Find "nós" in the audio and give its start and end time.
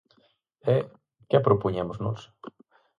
2.05-2.21